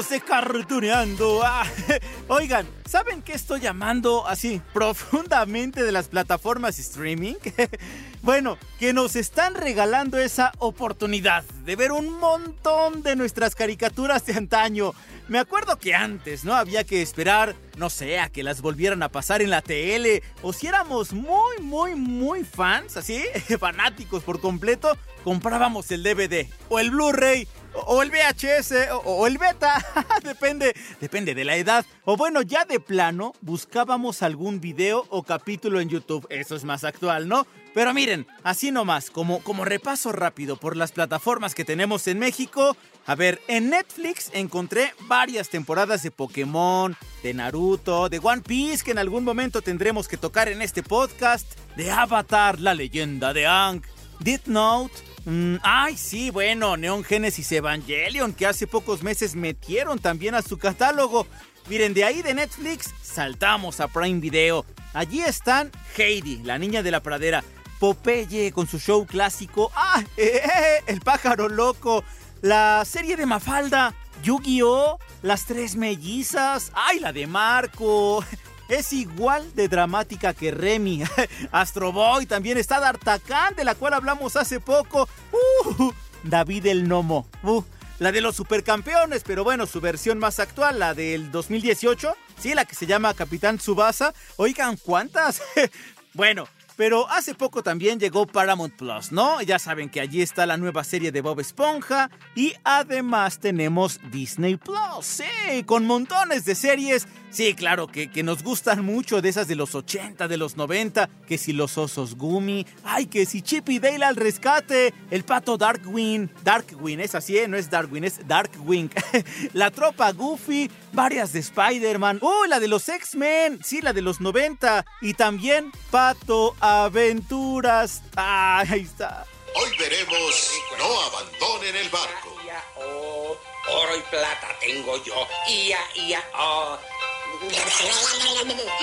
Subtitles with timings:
[0.00, 1.40] Amigos de.
[1.44, 1.64] Ah,
[2.28, 7.34] oigan, ¿saben qué estoy llamando así profundamente de las plataformas streaming?
[8.22, 14.34] bueno, que nos están regalando esa oportunidad de ver un montón de nuestras caricaturas de
[14.34, 14.92] antaño.
[15.28, 16.54] Me acuerdo que antes, ¿no?
[16.54, 20.22] Había que esperar, no sé, a que las volvieran a pasar en la tele.
[20.42, 23.22] O si éramos muy, muy, muy fans, así,
[23.60, 28.72] fanáticos por completo, comprábamos el DVD o el Blu-ray o el VHS
[29.04, 29.84] o, el beta,
[30.22, 31.84] depende, depende de la edad.
[32.04, 36.26] O bueno, ya de plano, buscábamos algún video o capítulo en YouTube.
[36.30, 37.46] Eso es más actual, ¿no?
[37.72, 42.76] Pero miren, así nomás, como, como repaso rápido por las plataformas que tenemos en México.
[43.06, 48.90] A ver, en Netflix encontré varias temporadas de Pokémon, de Naruto, de One Piece, que
[48.90, 53.82] en algún momento tendremos que tocar en este podcast, de Avatar, la leyenda de Aang,
[54.20, 54.92] Death Note,
[55.26, 60.56] Mm, ay, sí, bueno, Neon Genesis Evangelion, que hace pocos meses metieron también a su
[60.58, 61.26] catálogo.
[61.68, 64.64] Miren, de ahí de Netflix saltamos a Prime Video.
[64.94, 67.44] Allí están Heidi, la niña de la pradera,
[67.78, 70.02] Popeye con su show clásico, ¡ah!
[70.16, 72.02] eh, eh, el pájaro loco,
[72.40, 78.24] la serie de Mafalda, Yu-Gi-Oh!, las tres mellizas, ¡ay, la de Marco!
[78.70, 81.02] es igual de dramática que Remy.
[81.52, 85.08] Astro Boy también está D'Artagnan, de la cual hablamos hace poco.
[85.32, 85.92] Uh,
[86.24, 87.26] David el Nomo.
[87.42, 87.62] Uh,
[87.98, 92.16] la de los supercampeones, pero bueno, su versión más actual, la del 2018.
[92.38, 94.14] Sí, la que se llama Capitán Tsubasa.
[94.36, 95.42] Oigan, ¿cuántas?
[96.14, 96.48] bueno,
[96.80, 99.42] pero hace poco también llegó Paramount Plus, ¿no?
[99.42, 104.56] Ya saben que allí está la nueva serie de Bob Esponja y además tenemos Disney
[104.56, 107.06] Plus, sí, con montones de series.
[107.30, 111.08] Sí, claro, que, que nos gustan mucho de esas de los 80, de los 90,
[111.28, 115.56] que si los osos Gumi, ay, que si Chip y Dale al rescate, el pato
[115.56, 117.46] Darkwing, Darkwing, es así, ¿eh?
[117.46, 118.90] no es Darwin, es Darkwing,
[119.52, 124.20] la tropa Goofy, varias de Spider-Man, uy, la de los X-Men, sí, la de los
[124.20, 129.24] 90, y también Pato Aventuras, ah, ahí está.
[129.54, 132.36] Hoy veremos No abandonen el barco.
[132.46, 133.36] Ia, oh,
[133.68, 135.26] oro y plata tengo yo.
[135.48, 136.78] Ia, ia, oh.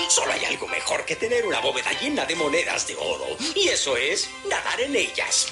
[0.08, 3.26] Solo hay algo mejor que tener una bóveda llena de monedas de oro.
[3.54, 5.48] Y eso es nadar en ellas.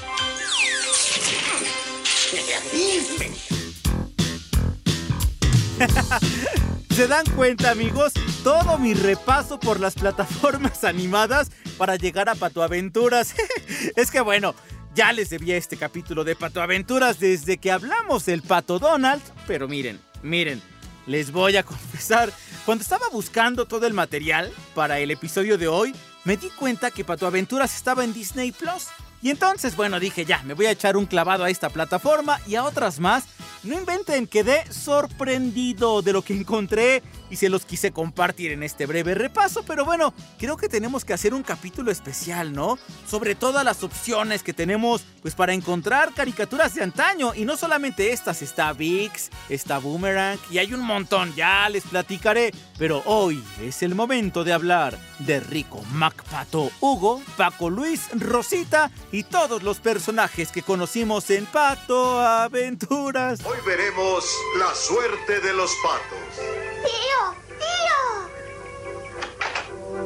[6.95, 8.15] ¿Se dan cuenta, amigos?
[8.43, 13.35] Todo mi repaso por las plataformas animadas para llegar a Pato Aventuras.
[13.97, 14.55] es que bueno,
[14.95, 19.23] ya les debía este capítulo de Pato Aventuras desde que hablamos del Pato Donald.
[19.47, 20.63] Pero miren, miren,
[21.07, 22.33] les voy a confesar,
[22.65, 25.95] cuando estaba buscando todo el material para el episodio de hoy,
[26.25, 28.89] me di cuenta que Pato Aventuras estaba en Disney Plus.
[29.23, 32.57] Y entonces, bueno, dije ya, me voy a echar un clavado a esta plataforma y
[32.57, 33.25] a otras más.
[33.63, 38.87] No inventen, quedé sorprendido de lo que encontré y se los quise compartir en este
[38.87, 42.79] breve repaso, pero bueno, creo que tenemos que hacer un capítulo especial, ¿no?
[43.09, 48.13] Sobre todas las opciones que tenemos pues para encontrar caricaturas de antaño y no solamente
[48.13, 53.83] estas, está VIX, está Boomerang y hay un montón, ya les platicaré, pero hoy es
[53.83, 60.51] el momento de hablar de Rico, Macpato, Hugo, Paco Luis, Rosita y todos los personajes
[60.51, 63.41] que conocimos en Pato Aventuras.
[63.45, 64.25] Hoy veremos
[64.59, 66.76] la suerte de los patos.
[66.87, 67.21] ¡Tío!
[67.59, 67.99] ¡Tío!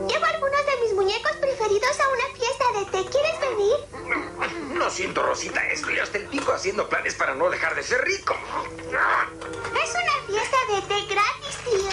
[0.09, 3.11] Llevo algunos de mis muñecos preferidos a una fiesta de té.
[3.11, 3.77] ¿Quieres venir?
[4.75, 8.35] No siento, Rosita, estoy hasta el pico haciendo planes para no dejar de ser rico.
[8.89, 11.91] Es una fiesta de té gratis, tío.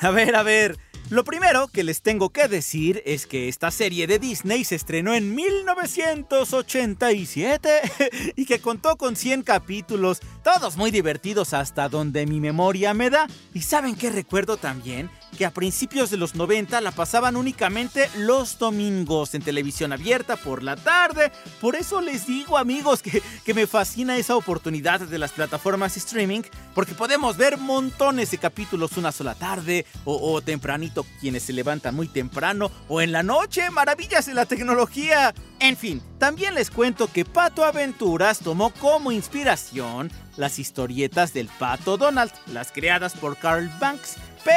[0.00, 0.76] A ver, a ver,
[1.08, 5.14] Lo primero que les tengo que decir es que esta serie de Disney se estrenó
[5.14, 12.92] en 1987 y que contó con 100 capítulos, todos muy divertidos hasta donde mi memoria
[12.92, 13.28] me da.
[13.54, 15.08] ¿Y saben qué recuerdo también?
[15.36, 20.62] Que a principios de los 90 la pasaban únicamente los domingos en televisión abierta por
[20.62, 21.30] la tarde.
[21.60, 26.42] Por eso les digo amigos que, que me fascina esa oportunidad de las plataformas streaming
[26.74, 31.94] porque podemos ver montones de capítulos una sola tarde o, o tempranito quienes se levantan
[31.94, 35.34] muy temprano o en la noche, maravillas de la tecnología.
[35.60, 41.96] En fin, también les cuento que Pato Aventuras tomó como inspiración las historietas del Pato
[41.96, 44.16] Donald, las creadas por Carl Banks
[44.46, 44.55] pero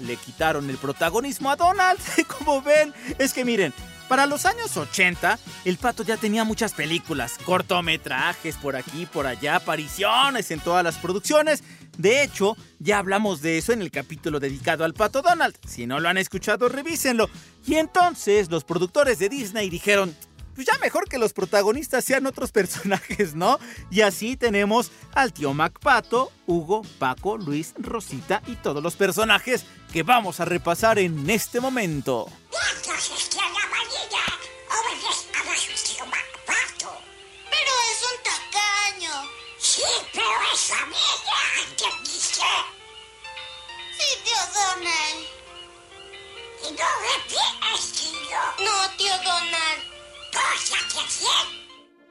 [0.00, 2.00] le quitaron el protagonismo a Donald.
[2.38, 3.72] Como ven, es que miren,
[4.08, 9.56] para los años 80, el pato ya tenía muchas películas, cortometrajes por aquí, por allá,
[9.56, 11.62] apariciones en todas las producciones.
[11.96, 15.56] De hecho, ya hablamos de eso en el capítulo dedicado al pato Donald.
[15.66, 17.30] Si no lo han escuchado, revísenlo.
[17.64, 20.14] Y entonces los productores de Disney dijeron,
[20.54, 23.58] pues ya mejor que los protagonistas sean otros personajes, ¿no?
[23.90, 30.02] Y así tenemos al tío MacPato, Hugo, Paco, Luis, Rosita y todos los personajes que
[30.02, 32.28] vamos a repasar en este momento.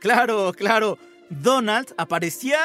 [0.02, 0.98] Claro, claro.
[1.30, 2.60] Donald aparecía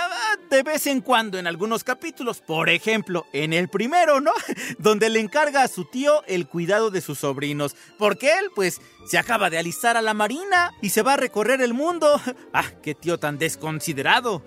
[0.50, 4.32] de vez en cuando en algunos capítulos, por ejemplo, en el primero, ¿no?
[4.78, 9.18] Donde le encarga a su tío el cuidado de sus sobrinos, porque él, pues, se
[9.18, 12.20] acaba de alistar a la marina y se va a recorrer el mundo.
[12.52, 14.42] ¡Ah, qué tío tan desconsiderado!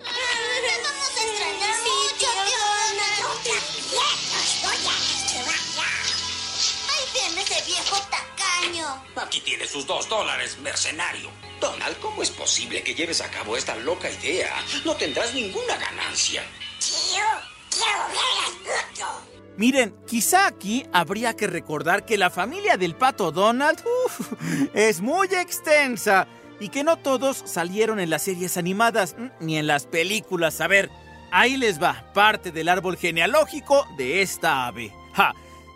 [9.59, 11.29] Tiene sus dos dólares, mercenario.
[11.59, 14.55] Donald, ¿cómo es posible que lleves a cabo esta loca idea?
[14.85, 16.43] No tendrás ninguna ganancia.
[16.79, 17.25] Tío,
[17.69, 19.27] quiero ver.
[19.57, 24.31] Miren, quizá aquí habría que recordar que la familia del pato Donald uf,
[24.73, 26.25] es muy extensa
[26.61, 30.61] y que no todos salieron en las series animadas mm, ni en las películas.
[30.61, 30.89] A ver,
[31.33, 34.93] ahí les va parte del árbol genealógico de esta ave.
[35.15, 35.35] ¡Ja!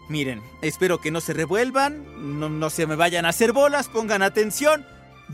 [0.09, 4.21] Miren, espero que no se revuelvan, no, no se me vayan a hacer bolas, pongan
[4.21, 4.85] atención.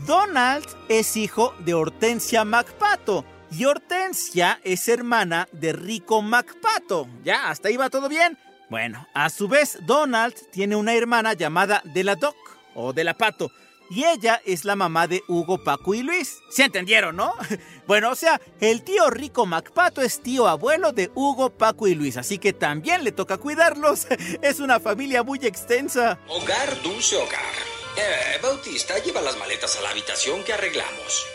[0.06, 7.08] Donald es hijo de Hortensia MacPato y Hortensia es hermana de Rico MacPato.
[7.24, 7.48] ¿Ya?
[7.48, 8.38] ¿Hasta ahí va todo bien?
[8.70, 12.36] Bueno, a su vez Donald tiene una hermana llamada de la Doc
[12.74, 13.50] o de la Pato
[13.90, 16.38] y ella es la mamá de Hugo, Paco y Luis.
[16.48, 17.34] ¿Se entendieron, no?
[17.86, 22.16] Bueno, o sea, el tío Rico MacPato es tío abuelo de Hugo, Paco y Luis,
[22.16, 24.06] así que también le toca cuidarlos.
[24.42, 26.20] Es una familia muy extensa.
[26.28, 27.54] Hogar, dulce hogar.
[27.96, 31.26] Eh, Bautista, lleva las maletas a la habitación que arreglamos.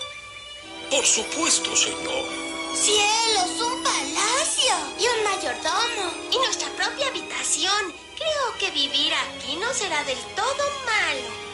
[0.89, 2.25] Por supuesto, señor.
[2.73, 3.61] ¡Cielos!
[3.61, 4.75] ¡Un palacio!
[4.97, 6.13] Y un mayordomo.
[6.31, 7.93] Y nuestra propia habitación.
[8.15, 11.44] Creo que vivir aquí no será del todo malo.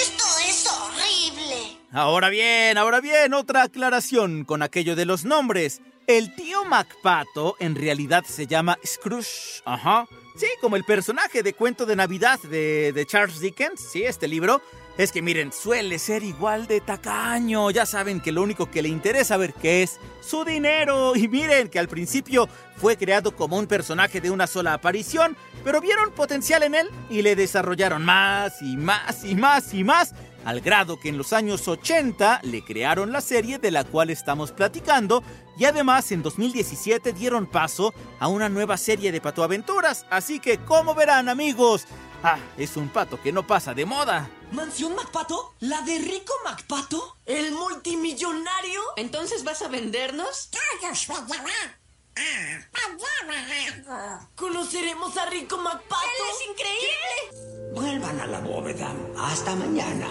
[0.00, 1.76] Esto es horrible.
[1.92, 5.82] Ahora bien, ahora bien, otra aclaración con aquello de los nombres.
[6.06, 9.62] El tío MacPato en realidad se llama Scrooge.
[9.64, 10.06] Ajá.
[10.36, 14.62] Sí, como el personaje de cuento de Navidad de, de Charles Dickens, sí, este libro.
[14.96, 17.70] Es que miren, suele ser igual de tacaño.
[17.70, 21.14] Ya saben que lo único que le interesa ver qué es su dinero.
[21.16, 25.80] Y miren que al principio fue creado como un personaje de una sola aparición, pero
[25.80, 30.14] vieron potencial en él y le desarrollaron más y más y más y más,
[30.44, 34.52] al grado que en los años 80 le crearon la serie de la cual estamos
[34.52, 35.22] platicando
[35.58, 40.06] y además en 2017 dieron paso a una nueva serie de patoaventuras.
[40.08, 41.84] Así que, como verán amigos,
[42.22, 44.30] ah, es un pato que no pasa de moda.
[44.52, 45.54] ¿Mansión MacPato?
[45.60, 47.18] ¿La de Rico MacPato?
[47.26, 48.80] ¿El multimillonario?
[48.96, 50.48] ¿Entonces vas a vendernos?
[54.34, 55.96] ¿Conoceremos a Rico MacPato?
[56.04, 57.72] ¡Él es increíble!
[57.74, 58.92] Vuelvan a la bóveda.
[59.18, 60.08] Hasta mañana.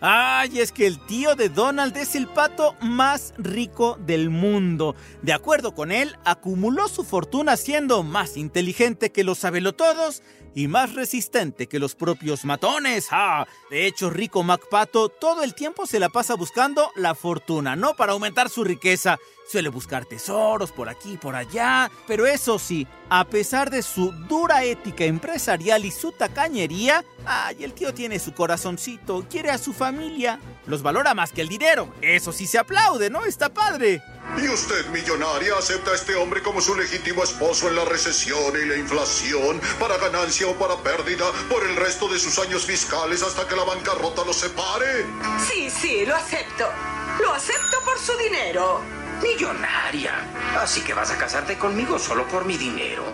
[0.00, 4.94] Ay, es que el tío de Donald es el pato más rico del mundo.
[5.22, 10.22] De acuerdo con él, acumuló su fortuna siendo más inteligente que los sabelotodos
[10.56, 13.08] y más resistente que los propios matones.
[13.10, 17.94] Ah, de hecho, Rico MacPato todo el tiempo se la pasa buscando la fortuna, no
[17.94, 19.18] para aumentar su riqueza.
[19.46, 24.10] Suele buscar tesoros por aquí y por allá, pero eso sí, a pesar de su
[24.12, 29.74] dura ética empresarial y su tacañería, ay, el tío tiene su corazoncito, quiere a su
[29.74, 30.40] familia.
[30.66, 31.94] Los valora más que el dinero.
[32.00, 33.24] Eso sí se aplaude, ¿no?
[33.24, 34.02] Está padre.
[34.36, 38.66] ¿Y usted, millonaria, acepta a este hombre como su legítimo esposo en la recesión y
[38.66, 43.46] la inflación, para ganancia o para pérdida, por el resto de sus años fiscales hasta
[43.46, 45.06] que la bancarrota los separe?
[45.48, 46.66] Sí, sí, lo acepto.
[47.20, 48.80] Lo acepto por su dinero.
[49.22, 50.12] Millonaria.
[50.60, 53.04] Así que vas a casarte conmigo solo por mi dinero.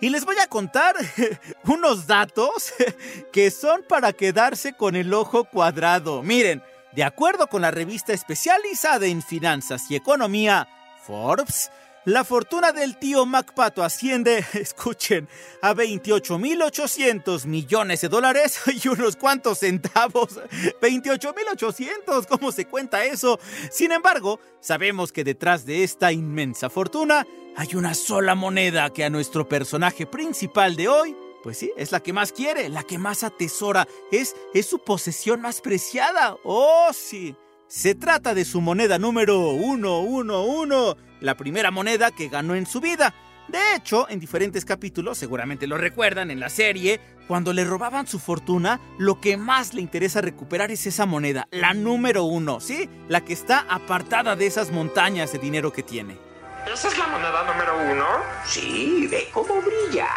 [0.00, 0.96] Y les voy a contar
[1.64, 2.72] unos datos
[3.32, 6.24] que son para quedarse con el ojo cuadrado.
[6.24, 6.60] Miren,
[6.94, 10.68] de acuerdo con la revista especializada en finanzas y economía,
[11.06, 11.70] Forbes,
[12.04, 15.28] la fortuna del tío MacPato asciende, escuchen,
[15.60, 20.40] a 28.800 millones de dólares y unos cuantos centavos.
[20.82, 23.38] 28.800, ¿cómo se cuenta eso?
[23.70, 27.24] Sin embargo, sabemos que detrás de esta inmensa fortuna
[27.56, 32.00] hay una sola moneda que a nuestro personaje principal de hoy, pues sí, es la
[32.00, 36.36] que más quiere, la que más atesora, es, es su posesión más preciada.
[36.44, 37.36] Oh, sí.
[37.66, 43.14] Se trata de su moneda número 111, la primera moneda que ganó en su vida.
[43.48, 48.18] De hecho, en diferentes capítulos, seguramente lo recuerdan en la serie, cuando le robaban su
[48.18, 52.88] fortuna, lo que más le interesa recuperar es esa moneda, la número uno, ¿sí?
[53.08, 56.18] La que está apartada de esas montañas de dinero que tiene.
[56.72, 58.06] ¿Esa es la moneda número uno?
[58.44, 60.08] Sí, ve cómo brilla.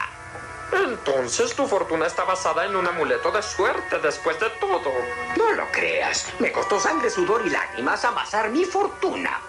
[0.84, 4.91] Entonces tu fortuna está basada en un amuleto de suerte después de todo.
[5.38, 6.27] No lo creas.
[6.39, 9.41] Me costó sangre, sudor y lágrimas amasar mi fortuna.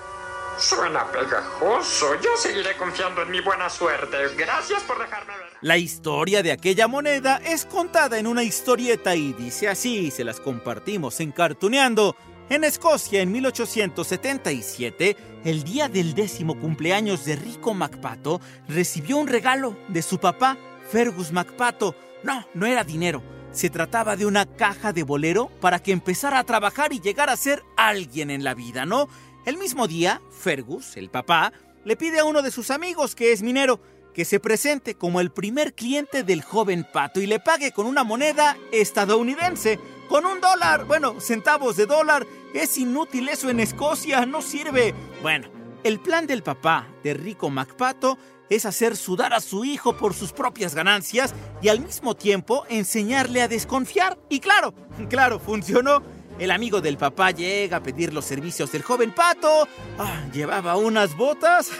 [0.59, 2.15] Suena pegajoso.
[2.21, 4.17] Yo seguiré confiando en mi buena suerte.
[4.37, 5.47] Gracias por dejarme ver.
[5.61, 10.41] La historia de aquella moneda es contada en una historieta y dice así, se las
[10.41, 12.17] compartimos en Cartuneando.
[12.49, 19.77] En Escocia, en 1877, el día del décimo cumpleaños de Rico MacPato, recibió un regalo
[19.89, 20.57] de su papá,
[20.91, 21.95] Fergus MacPato.
[22.23, 23.23] No, no era dinero.
[23.53, 27.37] Se trataba de una caja de bolero para que empezara a trabajar y llegara a
[27.37, 29.09] ser alguien en la vida, ¿no?
[29.45, 31.53] El mismo día, Fergus, el papá,
[31.85, 33.81] le pide a uno de sus amigos, que es minero,
[34.13, 38.03] que se presente como el primer cliente del joven pato y le pague con una
[38.03, 39.79] moneda estadounidense,
[40.09, 42.27] con un dólar, bueno, centavos de dólar.
[42.55, 44.95] Es inútil eso en Escocia, no sirve.
[45.23, 45.49] Bueno,
[45.85, 48.19] el plan del papá de Rico MacPato
[48.49, 53.43] es hacer sudar a su hijo por sus propias ganancias y al mismo tiempo enseñarle
[53.43, 54.19] a desconfiar.
[54.29, 54.75] Y claro,
[55.09, 56.03] claro, funcionó.
[56.39, 59.67] El amigo del papá llega a pedir los servicios del joven pato.
[59.99, 61.71] Ah, llevaba unas botas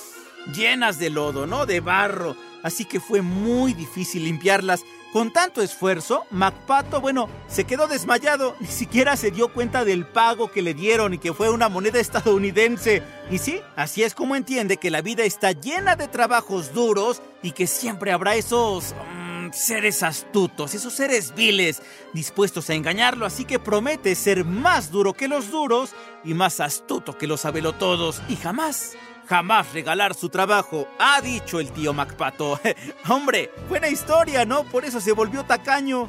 [0.54, 1.66] llenas de lodo, ¿no?
[1.66, 2.34] De barro.
[2.62, 4.84] Así que fue muy difícil limpiarlas.
[5.12, 8.54] Con tanto esfuerzo, MacPato, bueno, se quedó desmayado.
[8.60, 12.00] Ni siquiera se dio cuenta del pago que le dieron y que fue una moneda
[12.00, 13.02] estadounidense.
[13.30, 17.52] Y sí, así es como entiende que la vida está llena de trabajos duros y
[17.52, 21.80] que siempre habrá esos mm, seres astutos, esos seres viles,
[22.12, 23.24] dispuestos a engañarlo.
[23.24, 25.90] Así que promete ser más duro que los duros
[26.24, 27.46] y más astuto que los
[27.78, 28.96] todos y jamás
[29.28, 32.60] jamás regalar su trabajo, ha dicho el tío MacPato.
[33.08, 34.64] Hombre, buena historia, ¿no?
[34.64, 36.08] Por eso se volvió tacaño.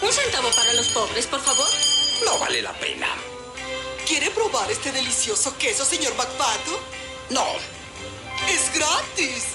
[0.00, 1.66] Un centavo para los pobres, por favor.
[2.24, 3.08] No vale la pena.
[4.06, 6.80] ¿Quiere probar este delicioso queso, señor MacPato?
[7.30, 7.44] No.
[8.48, 9.54] Es gratis.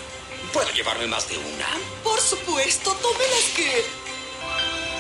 [0.52, 1.68] ¿Puedo llevarme más de una?
[2.04, 3.86] Por supuesto, tome las que...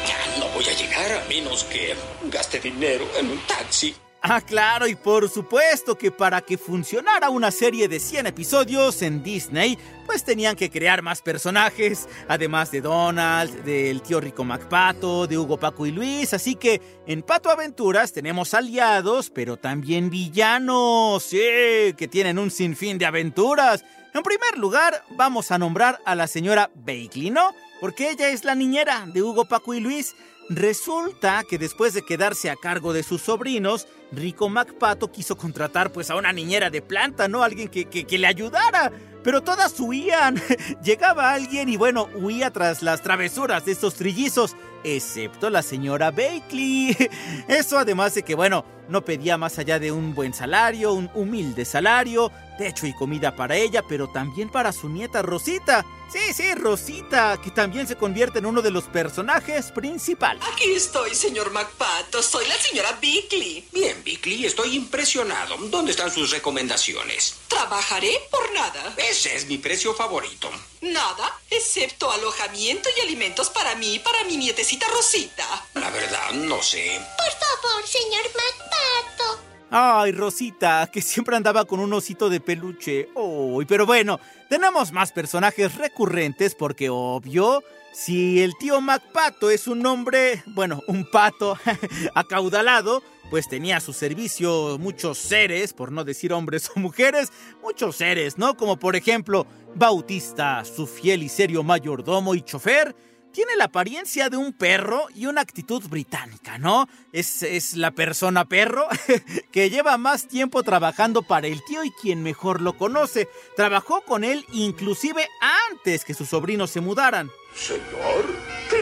[0.08, 3.96] Ya no voy a llegar a menos que gaste dinero en un taxi.
[4.26, 9.22] Ah, claro, y por supuesto que para que funcionara una serie de 100 episodios en
[9.22, 15.38] Disney, pues tenían que crear más personajes, además de Donald, del tío Rico MacPato, de
[15.38, 21.94] Hugo Paco y Luis, así que en Pato Aventuras tenemos aliados, pero también villanos, sí,
[21.98, 23.84] que tienen un sinfín de aventuras.
[24.14, 27.54] En primer lugar, vamos a nombrar a la señora Bakley, ¿no?
[27.82, 30.16] Porque ella es la niñera de Hugo Paco y Luis.
[30.50, 36.10] Resulta que después de quedarse a cargo de sus sobrinos, Rico MacPato quiso contratar pues
[36.10, 37.44] a una niñera de planta, ¿no?
[37.44, 38.92] Alguien que, que, le ayudara.
[39.24, 40.36] Pero todas huían.
[40.84, 46.96] Llegaba alguien y bueno, huía tras las travesuras de estos trillizos, excepto la señora Bakley.
[47.48, 51.66] Eso además de que bueno, no pedía más allá de un buen salario, un humilde
[51.66, 55.84] salario, techo y comida para ella, pero también para su nieta Rosita.
[56.12, 60.44] Sí, sí, Rosita, que también se convierte en uno de los personajes principales.
[60.54, 62.22] Aquí estoy, señor MacPato.
[62.22, 63.68] Soy la señora Bickley.
[63.74, 65.58] Bien, Bickley, estoy impresionado.
[65.72, 67.38] ¿Dónde están sus recomendaciones?
[67.48, 68.94] Trabajaré por nada.
[68.98, 70.52] Ese es mi precio favorito.
[70.82, 75.48] Nada, excepto alojamiento y alimentos para mí y para mi nietecita Rosita.
[75.84, 76.98] La verdad, no sé.
[77.18, 79.44] Por favor, señor MacPato.
[79.70, 83.10] Ay, Rosita, que siempre andaba con un osito de peluche.
[83.16, 89.86] Uy, pero bueno, tenemos más personajes recurrentes porque, obvio, si el tío MacPato es un
[89.86, 91.58] hombre, bueno, un pato
[92.16, 97.98] acaudalado, pues tenía a su servicio muchos seres, por no decir hombres o mujeres, muchos
[97.98, 98.56] seres, ¿no?
[98.56, 102.96] Como por ejemplo, Bautista, su fiel y serio mayordomo y chofer,
[103.34, 106.88] tiene la apariencia de un perro y una actitud británica, ¿no?
[107.12, 108.88] Es, es, la persona perro
[109.52, 113.28] que lleva más tiempo trabajando para el tío y quien mejor lo conoce.
[113.58, 115.28] Trabajó con él inclusive
[115.72, 117.30] antes que sus sobrinos se mudaran.
[117.56, 118.26] Señor,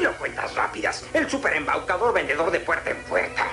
[0.01, 1.05] lo cuentas rápidas.
[1.13, 3.47] El superembaucador vendedor de puerta en puerta.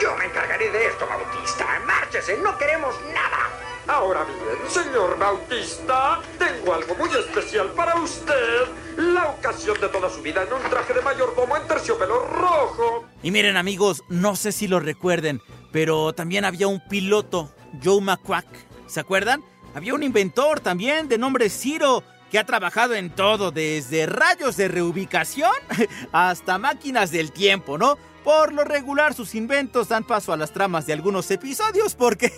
[0.00, 1.66] Yo me encargaré de esto, Bautista.
[1.86, 3.69] Márchese, no queremos nada.
[3.86, 8.66] Ahora bien, señor Bautista, tengo algo muy especial para usted.
[8.96, 13.04] La ocasión de toda su vida en un traje de mayordomo en terciopelo rojo.
[13.22, 15.40] Y miren amigos, no sé si lo recuerden,
[15.72, 17.50] pero también había un piloto,
[17.82, 18.46] Joe McQuack.
[18.86, 19.42] ¿Se acuerdan?
[19.74, 24.68] Había un inventor también de nombre Ciro que ha trabajado en todo, desde rayos de
[24.68, 25.52] reubicación
[26.12, 27.98] hasta máquinas del tiempo, ¿no?
[28.24, 32.32] Por lo regular sus inventos dan paso a las tramas de algunos episodios porque...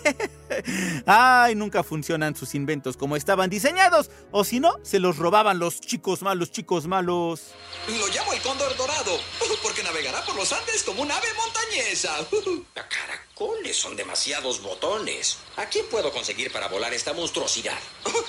[1.05, 5.81] Ay, nunca funcionan sus inventos como estaban diseñados o si no, se los robaban los
[5.81, 7.41] chicos malos, chicos malos.
[7.87, 9.19] Lo llamo el cóndor dorado
[9.63, 12.15] porque navegará por los Andes como un ave montañesa.
[12.73, 15.37] Caracoles son demasiados botones.
[15.57, 17.77] ¿A quién puedo conseguir para volar esta monstruosidad?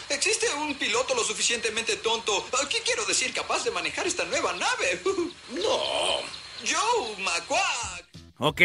[0.08, 2.46] ¿Existe un piloto lo suficientemente tonto?
[2.68, 5.02] ¿Qué quiero decir capaz de manejar esta nueva nave?
[5.50, 6.43] No.
[6.60, 8.04] Joe McQuack.
[8.38, 8.60] Ok,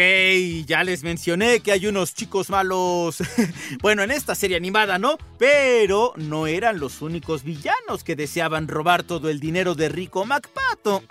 [0.66, 3.18] ya les mencioné que hay unos chicos malos.
[3.80, 5.16] bueno, en esta serie animada, ¿no?
[5.38, 11.04] Pero no eran los únicos villanos que deseaban robar todo el dinero de Rico MacPato.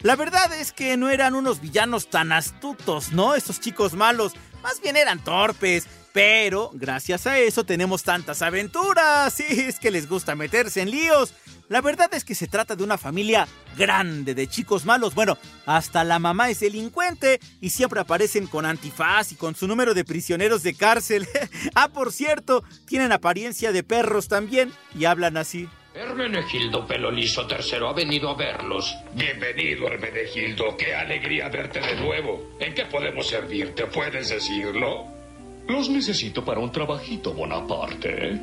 [0.00, 3.34] La verdad es que no eran unos villanos tan astutos, ¿no?
[3.34, 4.34] Estos chicos malos.
[4.62, 5.88] Más bien eran torpes.
[6.12, 9.32] Pero gracias a eso tenemos tantas aventuras.
[9.34, 11.34] Sí, es que les gusta meterse en líos.
[11.68, 13.46] La verdad es que se trata de una familia
[13.76, 15.14] grande de chicos malos.
[15.14, 15.36] Bueno,
[15.66, 20.04] hasta la mamá es delincuente y siempre aparecen con antifaz y con su número de
[20.04, 21.28] prisioneros de cárcel.
[21.74, 25.68] ah, por cierto, tienen apariencia de perros también y hablan así.
[25.94, 28.96] Hermenegildo Pelo Liso III ha venido a verlos.
[29.14, 30.76] Bienvenido, Hermenegildo.
[30.76, 32.56] Qué alegría verte de nuevo.
[32.60, 33.86] ¿En qué podemos servirte?
[33.86, 35.17] ¿Puedes decirlo?
[35.68, 38.40] Los necesito para un trabajito, Bonaparte.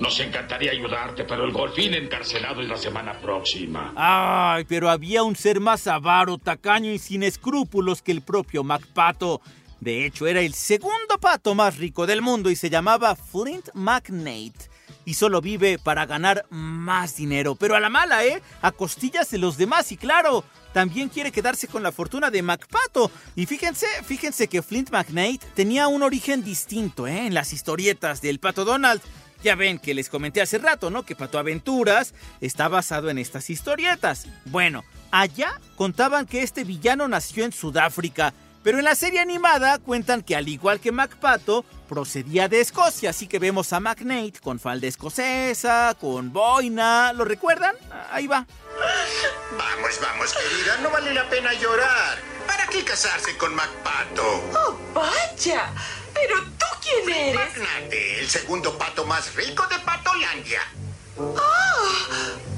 [0.00, 3.92] Nos encantaría ayudarte, pero el golfín encarcelado es la semana próxima.
[3.96, 9.40] Ay, pero había un ser más avaro, tacaño y sin escrúpulos que el propio MacPato.
[9.78, 14.73] De hecho, era el segundo pato más rico del mundo y se llamaba Flint McNate.
[15.04, 17.54] Y solo vive para ganar más dinero.
[17.54, 18.42] Pero a la mala, ¿eh?
[18.62, 23.10] A costillas de los demás y claro, también quiere quedarse con la fortuna de MacPato.
[23.36, 27.26] Y fíjense, fíjense que Flint McNate tenía un origen distinto, ¿eh?
[27.26, 29.00] En las historietas del pato Donald.
[29.42, 31.02] Ya ven que les comenté hace rato, ¿no?
[31.02, 34.26] Que Pato Aventuras está basado en estas historietas.
[34.46, 40.22] Bueno, allá contaban que este villano nació en Sudáfrica, pero en la serie animada cuentan
[40.22, 44.88] que al igual que MacPato, procedía de Escocia, así que vemos a McNate con falda
[44.88, 47.76] escocesa, con boina, ¿lo recuerdan?
[48.10, 48.44] Ahí va.
[49.56, 52.18] Vamos, vamos, querida, no vale la pena llorar.
[52.48, 54.24] ¿Para qué casarse con MacPato?
[54.24, 55.72] ¡Oh, vaya!
[56.12, 57.56] ¿Pero tú quién eres?
[57.58, 60.62] Magnate, el segundo pato más rico de Patolandia.
[61.18, 61.54] ¡Oh!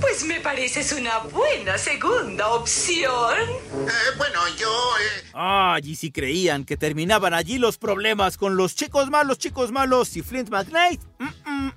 [0.01, 3.35] Pues me pareces una buena segunda opción.
[3.41, 4.69] Eh, bueno, yo...
[4.69, 5.31] Eh...
[5.35, 10.17] Ah, y si creían que terminaban allí los problemas con los chicos malos, chicos malos
[10.17, 11.01] y Flint McKnight.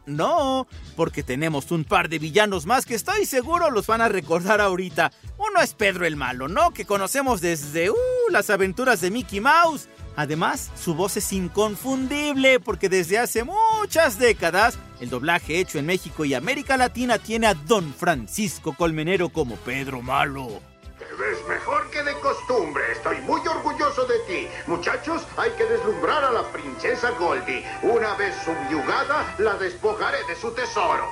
[0.06, 4.60] no, porque tenemos un par de villanos más que estoy seguro los van a recordar
[4.62, 5.12] ahorita.
[5.38, 6.72] Uno es Pedro el Malo, ¿no?
[6.72, 7.96] Que conocemos desde uh,
[8.32, 9.88] las aventuras de Mickey Mouse.
[10.16, 16.26] Además, su voz es inconfundible porque desde hace muchas décadas el doblaje hecho en México
[16.26, 20.62] y América Latina tiene a Don Francisco Colmenero como Pedro Malo.
[20.98, 22.84] Te ves mejor que de costumbre.
[22.92, 24.48] Estoy muy orgulloso de ti.
[24.68, 27.64] Muchachos, hay que deslumbrar a la princesa Goldie.
[27.84, 31.06] Una vez subyugada, la despojaré de su tesoro.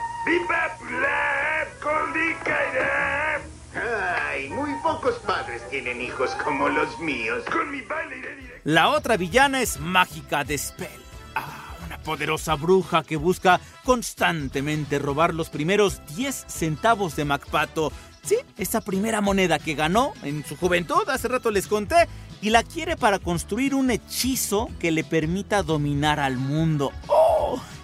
[1.82, 2.36] Goldie
[4.30, 7.44] Ay, muy pocos padres tienen hijos como los míos.
[7.52, 8.18] Con mi baile
[8.68, 10.90] la otra villana es Mágica de Spell.
[11.36, 17.94] Ah, una poderosa bruja que busca constantemente robar los primeros 10 centavos de MacPato.
[18.24, 22.10] Sí, esa primera moneda que ganó en su juventud, hace rato les conté,
[22.42, 26.92] y la quiere para construir un hechizo que le permita dominar al mundo.
[27.08, 27.17] ¡Oh!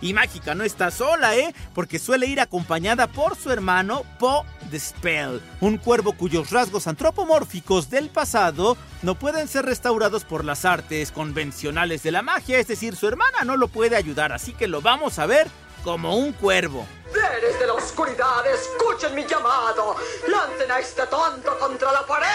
[0.01, 1.53] Y Mágica no está sola, ¿eh?
[1.73, 7.89] Porque suele ir acompañada por su hermano Po the Spell, un cuervo cuyos rasgos antropomórficos
[7.89, 12.95] del pasado no pueden ser restaurados por las artes convencionales de la magia, es decir,
[12.95, 15.47] su hermana no lo puede ayudar, así que lo vamos a ver
[15.83, 16.87] como un cuervo.
[17.13, 19.95] ¡Seres de la oscuridad, escuchen mi llamado!
[20.27, 22.27] ¡Lancen a este tonto contra la pared!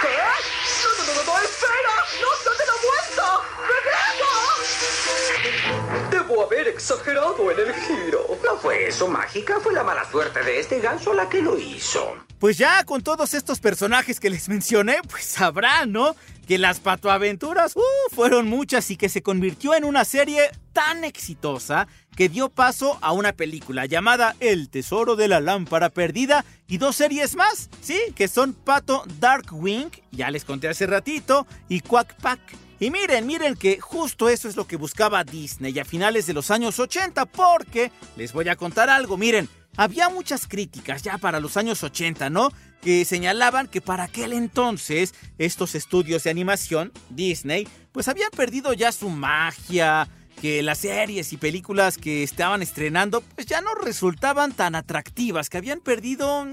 [0.00, 0.08] ¿Qué?
[0.82, 1.22] ¡No, no, no!
[1.22, 1.67] ¡No
[6.78, 8.38] exagerado en el giro.
[8.44, 9.58] No fue eso, mágica.
[9.60, 12.16] Fue la mala suerte de este ganso la que lo hizo.
[12.38, 16.14] Pues ya con todos estos personajes que les mencioné, pues sabrán, ¿no?
[16.46, 21.88] Que las patoaventuras uh, fueron muchas y que se convirtió en una serie tan exitosa
[22.16, 26.94] que dio paso a una película llamada El Tesoro de la Lámpara Perdida y dos
[26.94, 28.00] series más, ¿sí?
[28.14, 32.67] Que son Pato Darkwing, ya les conté hace ratito, y Quack Pack.
[32.80, 36.50] Y miren, miren que justo eso es lo que buscaba Disney a finales de los
[36.52, 41.56] años 80, porque les voy a contar algo, miren, había muchas críticas ya para los
[41.56, 42.52] años 80, ¿no?
[42.80, 48.92] Que señalaban que para aquel entonces estos estudios de animación, Disney, pues habían perdido ya
[48.92, 50.08] su magia,
[50.40, 55.58] que las series y películas que estaban estrenando pues ya no resultaban tan atractivas, que
[55.58, 56.46] habían perdido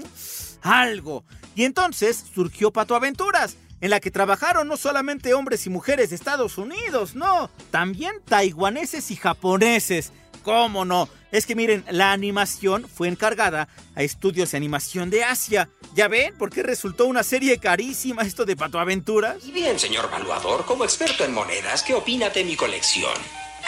[0.62, 1.24] algo.
[1.54, 6.16] Y entonces surgió Pato Aventuras, en la que trabajaron no solamente hombres y mujeres de
[6.16, 10.12] Estados Unidos, no, también taiwaneses y japoneses.
[10.42, 11.08] ¿Cómo no?
[11.32, 15.68] Es que miren, la animación fue encargada a estudios de animación de Asia.
[15.94, 19.44] ¿Ya ven por qué resultó una serie carísima esto de Pato Aventuras?
[19.44, 23.12] Y bien, señor valuador, como experto en monedas, ¿qué opina de mi colección?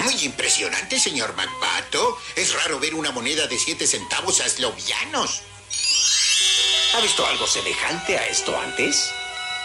[0.05, 2.17] Muy impresionante, señor MacPato.
[2.37, 5.43] Es raro ver una moneda de 7 centavos a eslovianos.
[6.95, 9.13] ¿Ha visto algo semejante a esto antes?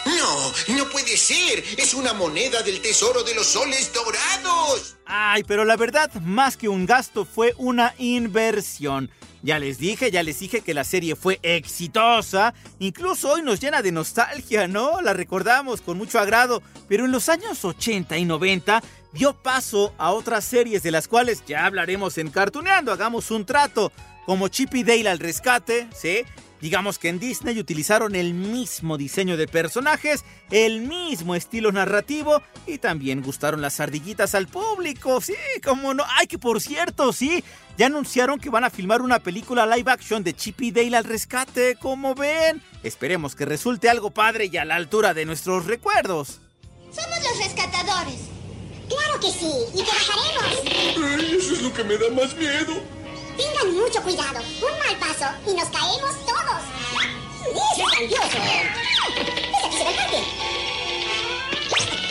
[0.06, 1.64] No, no puede ser.
[1.76, 4.96] Es una moneda del tesoro de los soles dorados.
[5.06, 9.10] Ay, pero la verdad, más que un gasto, fue una inversión.
[9.42, 12.54] Ya les dije, ya les dije que la serie fue exitosa.
[12.78, 15.02] Incluso hoy nos llena de nostalgia, ¿no?
[15.02, 16.62] La recordamos con mucho agrado.
[16.88, 21.42] Pero en los años 80 y 90 dio paso a otras series de las cuales
[21.46, 22.90] ya hablaremos en Cartuneando.
[22.90, 23.92] Hagamos un trato.
[24.24, 26.24] Como Chip y Dale al rescate, ¿sí?
[26.64, 32.78] Digamos que en Disney utilizaron el mismo diseño de personajes, el mismo estilo narrativo y
[32.78, 35.20] también gustaron las ardillitas al público.
[35.20, 36.04] Sí, como no.
[36.16, 37.44] Ay, que por cierto, sí,
[37.76, 41.04] ya anunciaron que van a filmar una película live action de Chip y Dale al
[41.04, 42.62] rescate, como ven.
[42.82, 46.40] Esperemos que resulte algo padre y a la altura de nuestros recuerdos.
[46.90, 48.20] Somos los rescatadores.
[48.88, 51.20] Claro que sí, y trabajaremos.
[51.20, 52.72] Ay, eso es lo que me da más miedo.
[53.36, 54.40] Tengan mucho cuidado.
[54.62, 54.73] Un
[57.94, 58.38] grandioso!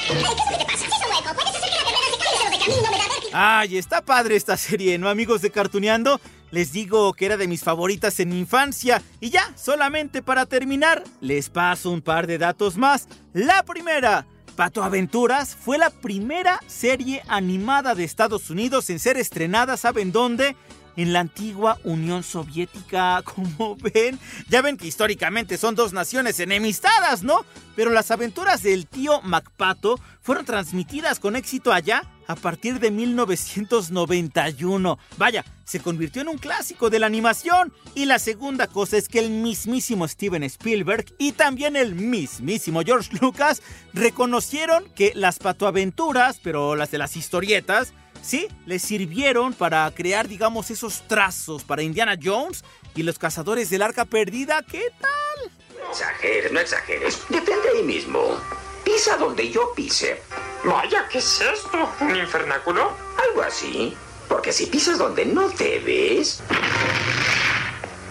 [0.08, 0.86] ¿Qué es lo que te pasa?
[0.86, 1.34] ¡Es un hueco!
[1.36, 3.34] ¡Puedes hacer que la camino!
[3.34, 6.22] Ay, está padre esta serie, ¿no, amigos de Cartuneando?
[6.52, 9.02] Les digo que era de mis favoritas en mi infancia.
[9.20, 13.08] Y ya, solamente para terminar, les paso un par de datos más.
[13.34, 14.28] La primera.
[14.56, 20.56] Pato Aventuras fue la primera serie animada de Estados Unidos en ser estrenada, ¿saben dónde?
[20.96, 24.20] En la antigua Unión Soviética, como ven.
[24.50, 27.46] Ya ven que históricamente son dos naciones enemistadas, ¿no?
[27.76, 35.00] Pero las aventuras del tío MacPato fueron transmitidas con éxito allá a partir de 1991.
[35.18, 37.74] Vaya, se convirtió en un clásico de la animación.
[37.96, 43.10] Y la segunda cosa es que el mismísimo Steven Spielberg y también el mismísimo George
[43.22, 43.62] Lucas
[43.94, 50.72] reconocieron que las patoaventuras, pero las de las historietas, sí, les sirvieron para crear, digamos,
[50.72, 52.64] esos trazos para Indiana Jones
[52.96, 54.64] y los cazadores del arca perdida.
[54.64, 55.52] ¿Qué tal?
[55.80, 57.20] No exageres, no exageres.
[57.30, 58.40] Detente ahí mismo.
[58.84, 60.22] Pisa donde yo pise.
[60.64, 61.90] Vaya, ¿qué es esto?
[62.02, 62.92] ¿Un infernáculo?
[63.30, 63.96] Algo así.
[64.28, 66.42] Porque si pisas donde no debes,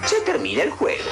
[0.07, 1.11] se termina el juego.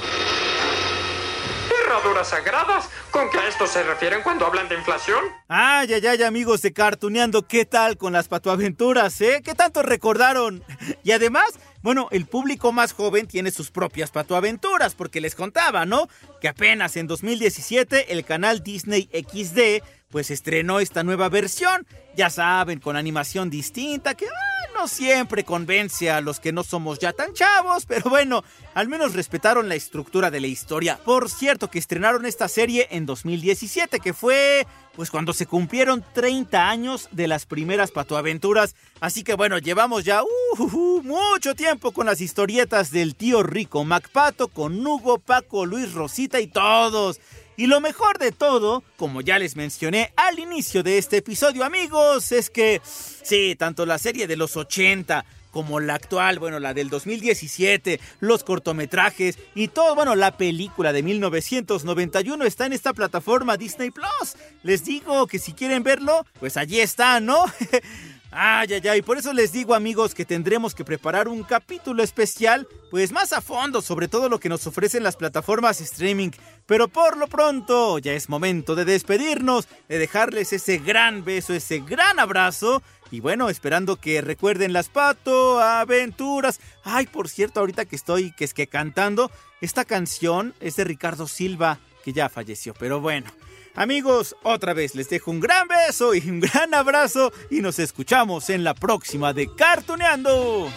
[1.91, 2.89] Herraduras sagradas.
[3.11, 5.25] ¿Con qué a esto se refieren cuando hablan de inflación?
[5.49, 9.43] Ay, ay, ay, amigos de Cartuneando, ¿qué tal con las patoaventuras, eh?
[9.45, 10.63] ¿Qué tanto recordaron?
[11.03, 16.07] Y además, bueno, el público más joven tiene sus propias patoaventuras, porque les contaba, ¿no?
[16.41, 22.81] Que apenas en 2017 el canal Disney XD pues estrenó esta nueva versión, ya saben,
[22.81, 27.33] con animación distinta, que ah, no siempre convence a los que no somos ya tan
[27.33, 28.43] chavos, pero bueno,
[28.75, 30.99] al menos respetaron la estructura de la historia.
[31.05, 36.69] Por cierto, que estrenaron esta serie en 2017, que fue pues cuando se cumplieron 30
[36.69, 38.75] años de las primeras patoaventuras.
[39.01, 40.27] Así que bueno, llevamos ya uh,
[40.63, 46.41] uh, mucho tiempo con las historietas del tío rico MacPato, con Hugo, Paco, Luis Rosita
[46.41, 47.21] y todos.
[47.61, 52.33] Y lo mejor de todo, como ya les mencioné al inicio de este episodio amigos,
[52.33, 56.89] es que sí, tanto la serie de los 80 como la actual, bueno, la del
[56.89, 63.91] 2017, los cortometrajes y todo, bueno, la película de 1991 está en esta plataforma Disney
[63.91, 64.37] Plus.
[64.63, 67.45] Les digo que si quieren verlo, pues allí está, ¿no?
[68.33, 72.69] Ay, ay, ay, por eso les digo amigos que tendremos que preparar un capítulo especial,
[72.89, 76.31] pues más a fondo sobre todo lo que nos ofrecen las plataformas streaming.
[76.65, 81.81] Pero por lo pronto ya es momento de despedirnos, de dejarles ese gran beso, ese
[81.81, 82.85] gran abrazo.
[83.11, 86.61] Y bueno, esperando que recuerden las pato aventuras.
[86.85, 91.27] Ay, por cierto, ahorita que estoy, que es que cantando, esta canción es de Ricardo
[91.27, 93.29] Silva, que ya falleció, pero bueno.
[93.75, 98.51] Amigos, otra vez les dejo un gran beso y un gran abrazo y nos escuchamos
[98.51, 100.69] en la próxima de Cartoneando.